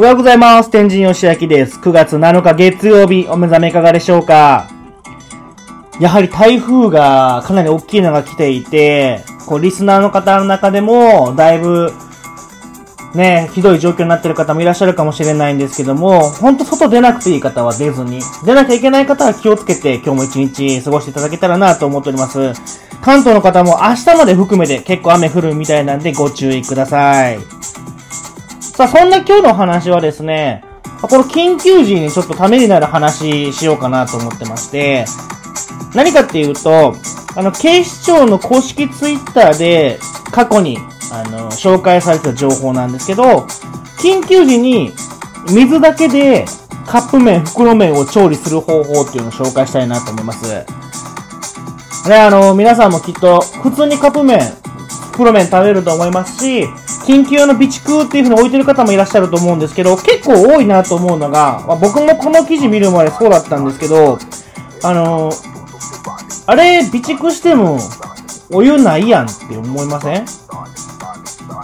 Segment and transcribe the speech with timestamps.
[0.00, 0.70] おはようございます。
[0.70, 1.78] 天神よしあきです。
[1.78, 4.66] 9月7日月曜日、お目覚めいかがでしょうか？
[6.00, 11.92] やはり台風がかなり大きいのが来ていて、こう、リスナーの方の中でも、だいぶ、
[13.14, 22.54] ね、ひどい状況になってる方もいらっしゃるかもしれないんですけども、ほんと外出なくていい方は出ずに、出なきゃいけない方は気をつけて今日も一日過ごしていただけたらなと思っております。
[23.02, 27.38] 関東の方も明日まで含めて結構雨降るみたいなんでご注意ください。
[28.80, 30.64] さあ、そんな今日の話はですね、
[31.02, 35.04] この緊急時にちょっとためになる話しようかなと思ってまして、
[35.94, 36.94] 何かっていうと、
[37.36, 39.98] あの、警視庁の公式ツイッターで
[40.32, 40.78] 過去に、
[41.12, 43.46] あの、紹介されてた情報なんですけど、
[44.02, 44.94] 緊急時に
[45.52, 46.46] 水だけで
[46.86, 50.48] カップ麺、袋麺を調理する方法っていうのを紹介したいなと思います。
[52.08, 54.40] ね、あの、皆さんもきっと普通にカップ麺、
[55.12, 56.66] 袋麺食べると思いますし、
[57.10, 64.18] 緊急用の備蓄っていう風に置いてる方もいらっしゃると思うんですけど、結構多いなと思うのが、まあ僕もこの記事見るまでそうだったんですけど、
[64.84, 65.32] あの
[66.46, 67.78] あれ、備蓄しても、
[68.52, 70.24] お湯ないやんって思いません？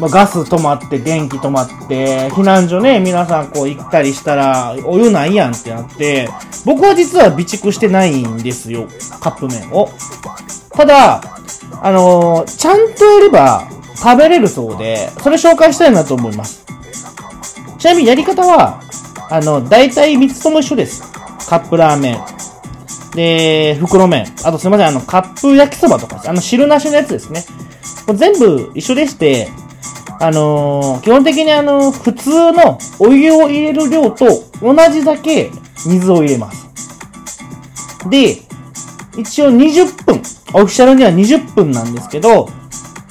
[0.00, 6.28] まあ、ガス止まって、電気止まって、避難所ね、皆さんこう行ったりしたら、お湯ないやんってなって、
[6.64, 8.88] 僕は実は備蓄してないんですよ、
[9.20, 9.90] カップ麺を。
[10.70, 11.20] ただ、
[11.82, 13.68] あのーちゃんとやれば
[14.02, 16.64] 食べれるそうで、それ紹介したいなと思います。
[17.78, 18.82] ちなみにやり方は、
[19.30, 21.02] あの、大体3つとも一緒です。
[21.48, 22.20] カップラーメン。
[23.14, 24.26] で、袋麺。
[24.44, 27.44] あとすいません、あの、カップ焼きそばとか、あの、汁なしのやつですね。
[28.06, 29.48] これ全部一緒でして、
[30.20, 34.26] あのー基本的にあの普通のお湯を入れる量と
[34.60, 35.50] 同じだけ
[35.84, 36.68] 水を入れます。
[38.08, 38.38] で、
[39.16, 40.22] 一応20分、
[40.54, 42.48] オフィシャルには20分なんですけど、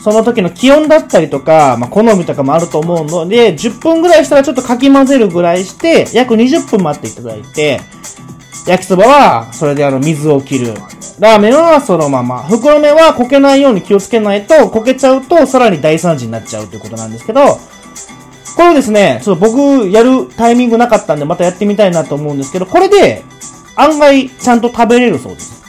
[0.01, 7.81] その時の気温だったりとか、まあ、好みとかもあると思うので、10分ぐらいしたらちょっとかき混ぜるぐらいして、約20分待っていただいて、
[8.65, 10.73] 焼きそばは、それであの、水を切る。
[11.19, 12.43] ラーメンはそのまま。
[12.43, 17.59] 袋麺は焦げないように気をつけないと、焦げちゃうと、さらに大惨事になっちゃうということなんですけど、
[18.55, 23.23] これをですね、ちょっと僕、やるタイミングなかったんで、またやってみたいなと思うんですけど、これで、
[23.75, 25.60] 案外、ちゃんと食べれるそうです。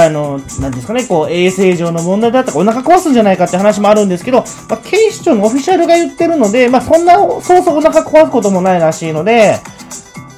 [0.00, 9.60] あの、なんですかね、こう、衛生上の問題だったか、お腹壊すんじゃないかって話もあるんですけど、まあ、警視庁のオフィシャルが言ってるので、まあ、そんな、そうそうお腹壊すこともないらしいので、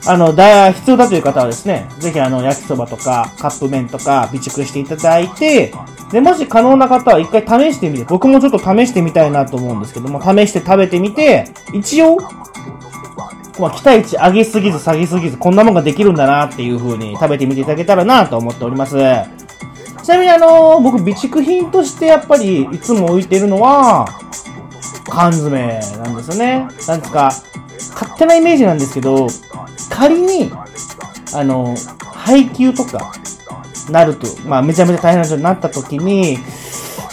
[0.06, 5.72] あの、だ、必要だという方はですね、ぜひあの、焼きそばとか、カップ麺とか、備蓄していただいて、
[6.10, 12.18] で、もし可能な方は一回試してみて、僕もちょっと試してみたいなと思うんですけども、試して食べてみて、一応、
[13.58, 18.96] まあ、期待値上げすぎず下げすぎず、こんなもんができるんだなっていう風に食べてみていただけたらなと思っております。
[20.04, 24.06] ちなみにあの僕、備蓄品としてやっぱりいつも置いてるのは、
[25.08, 26.58] 缶詰なんですよね。
[26.58, 27.32] なんですか、
[27.94, 29.28] 勝手なイメージなんですけど、
[29.88, 30.52] 仮に、
[31.32, 33.12] あの、配給とか、
[33.90, 36.38] なると、まあ、めちゃめちゃ大変な状になった時に、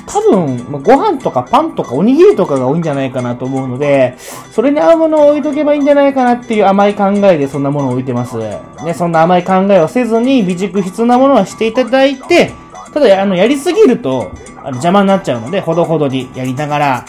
[0.06, 4.18] 多分、ご飯とかパンとかおにぎりとかが多いんじゃないかなと思うので、
[4.52, 8.38] それに合うものを置いとけばいいんじゃないかなっていう甘い考えでそんなものを置いてます。
[8.38, 12.52] ね、そんな甘い考えをせずに、備蓄必要なものはしていただいて、
[12.94, 17.06] ただ、あの、やりすぎると、あの邪魔になっちゃうので、ほどほどにやりながら、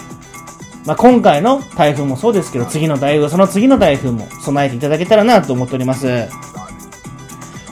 [0.87, 6.29] まあ、今回の台風もそうですけど、次の台風、その次の台風も備えていただけたらなと思っております。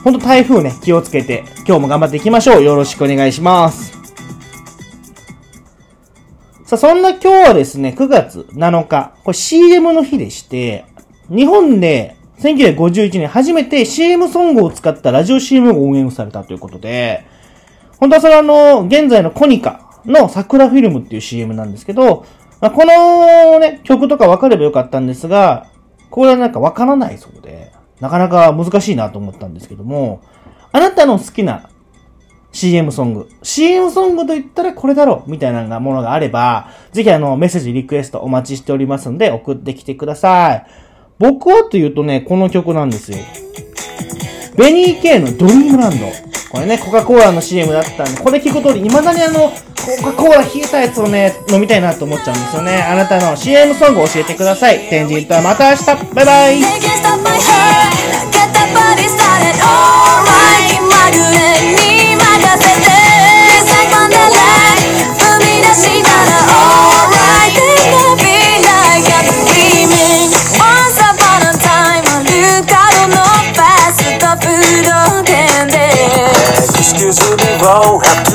[0.03, 2.63] ほんと台風ね、気をつけて、今日も頑張っていきましょう。
[2.63, 3.91] よろしくお願いします。
[6.65, 10.85] さあ、そんな今日はですね、9月7日、これ CM の日でして、
[11.29, 17.25] 日本で1951年初めて CM ソングを使ったラジオ CM が応援されたということで、
[18.01, 22.25] 本当はそれはあの、現在のコニカの桜フィルムっていう CM なんですけど、
[22.59, 25.67] まあ、このね、曲とか分かればよかったんですが、
[26.09, 30.21] これはなんか分からないそうで、なかなか難しいなと思ったんですけども、
[30.71, 31.69] あなたの好きな
[32.51, 33.29] CM ソング。
[33.43, 40.65] CM ソングと言ったらこれだろうみたいなものがあれば、ぜひあの、メッセージ、リクエストお待ちしておりますので、送ってきてください。
[41.19, 43.19] 僕はというとね、この曲なんですよ。
[44.57, 46.30] ベニー K のドリームランド。
[46.51, 49.53] これね、コカ・コーラの CM だったんで、これ聞く通り、未だにあの、
[50.03, 52.83] コカ・コーラ冷えたやつをね、飲みたいなと思っちゃうんですよね。
[52.83, 54.89] あなたの CM ソングを教えてください。
[54.89, 55.85] 天神とはまた明日。
[56.13, 56.61] バイバイ。
[76.93, 78.30] excuse me, bro.